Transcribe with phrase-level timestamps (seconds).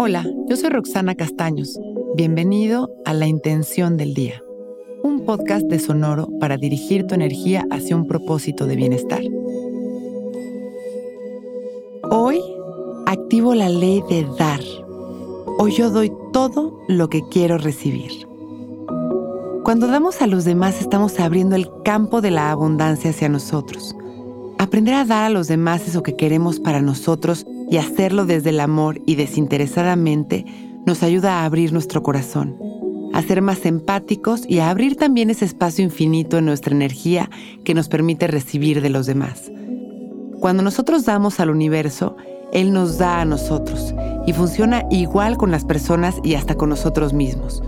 [0.00, 1.76] Hola, yo soy Roxana Castaños.
[2.14, 4.40] Bienvenido a La Intención del Día,
[5.02, 9.20] un podcast de Sonoro para dirigir tu energía hacia un propósito de bienestar.
[12.12, 12.40] Hoy
[13.06, 14.60] activo la ley de dar.
[15.58, 18.12] Hoy yo doy todo lo que quiero recibir.
[19.64, 23.96] Cuando damos a los demás estamos abriendo el campo de la abundancia hacia nosotros.
[24.58, 28.60] Aprender a dar a los demás eso que queremos para nosotros y hacerlo desde el
[28.60, 30.44] amor y desinteresadamente
[30.86, 32.56] nos ayuda a abrir nuestro corazón,
[33.12, 37.30] a ser más empáticos y a abrir también ese espacio infinito en nuestra energía
[37.64, 39.50] que nos permite recibir de los demás.
[40.40, 42.16] Cuando nosotros damos al universo,
[42.52, 43.94] Él nos da a nosotros
[44.26, 47.62] y funciona igual con las personas y hasta con nosotros mismos.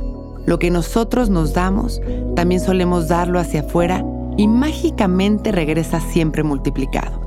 [0.46, 2.00] Lo que nosotros nos damos,
[2.36, 4.05] también solemos darlo hacia afuera
[4.36, 7.20] y mágicamente regresa siempre multiplicado.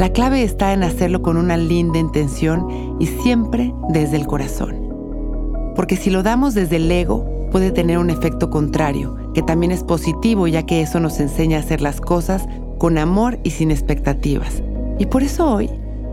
[0.00, 5.74] La clave está en hacerlo con una linda intención y siempre desde el corazón.
[5.76, 9.84] Porque si lo damos desde el ego, puede tener un efecto contrario, que también es
[9.84, 12.46] positivo ya que eso nos enseña a hacer las cosas
[12.78, 14.62] con amor y sin expectativas.
[14.98, 15.68] Y por eso hoy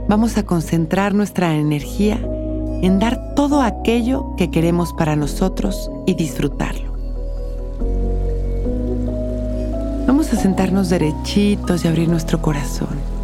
[0.10, 2.20] vamos a concentrar nuestra energía
[2.82, 6.92] en dar todo aquello que queremos para nosotros y disfrutarlo.
[10.06, 13.17] Vamos a sentarnos derechitos y abrir nuestro corazón.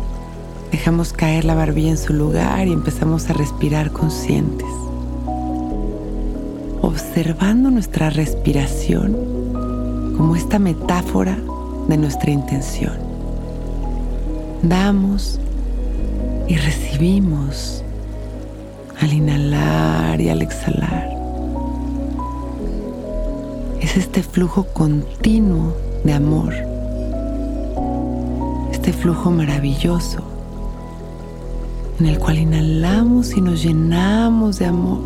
[0.73, 4.67] Dejamos caer la barbilla en su lugar y empezamos a respirar conscientes.
[6.81, 9.13] Observando nuestra respiración
[10.17, 11.37] como esta metáfora
[11.87, 12.93] de nuestra intención.
[14.63, 15.39] Damos
[16.47, 17.83] y recibimos
[18.99, 21.07] al inhalar y al exhalar.
[23.79, 26.51] Es este flujo continuo de amor,
[28.71, 30.32] este flujo maravilloso
[31.99, 34.99] en el cual inhalamos y nos llenamos de amor.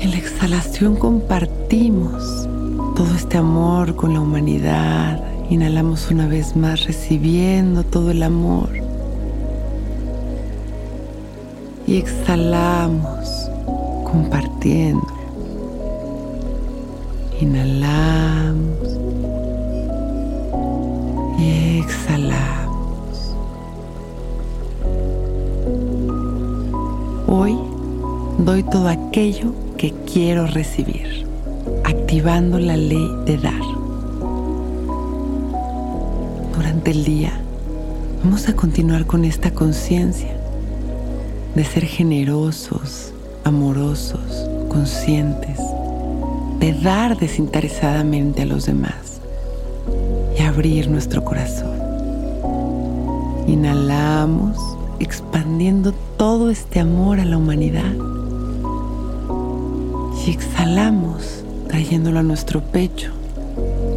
[0.00, 2.48] En la exhalación compartimos
[2.94, 5.22] todo este amor con la humanidad.
[5.50, 8.68] Inhalamos una vez más recibiendo todo el amor.
[11.86, 13.50] Y exhalamos
[14.04, 15.06] compartiendo.
[17.40, 18.98] Inhalamos
[21.38, 22.67] y exhalamos.
[27.30, 27.54] Hoy
[28.38, 31.26] doy todo aquello que quiero recibir,
[31.84, 33.60] activando la ley de dar.
[36.56, 37.38] Durante el día
[38.24, 40.34] vamos a continuar con esta conciencia
[41.54, 43.12] de ser generosos,
[43.44, 45.60] amorosos, conscientes,
[46.60, 49.20] de dar desinteresadamente a los demás
[50.38, 51.76] y abrir nuestro corazón.
[53.46, 57.94] Inhalamos expandiendo todo este amor a la humanidad.
[60.26, 63.12] Y exhalamos, trayéndolo a nuestro pecho.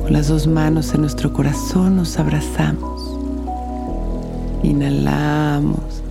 [0.03, 3.17] Con las dos manos en nuestro corazón nos abrazamos.
[4.63, 6.03] Inhalamos.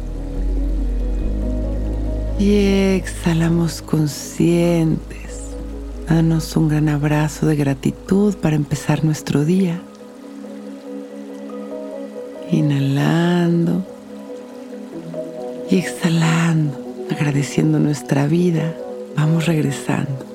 [2.38, 2.54] Y
[2.96, 5.20] exhalamos conscientes.
[6.08, 9.80] Danos un gran abrazo de gratitud para empezar nuestro día.
[12.50, 13.84] Inhalando
[15.70, 16.78] y exhalando,
[17.10, 18.74] agradeciendo nuestra vida,
[19.16, 20.30] vamos regresando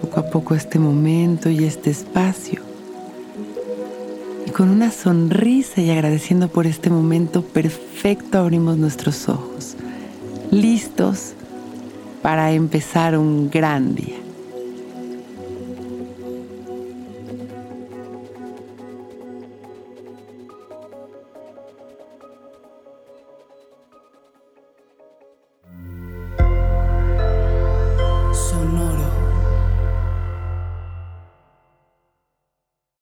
[0.00, 2.60] poco a poco este momento y este espacio.
[4.46, 9.76] Y con una sonrisa y agradeciendo por este momento perfecto abrimos nuestros ojos,
[10.50, 11.32] listos
[12.22, 14.23] para empezar un gran día.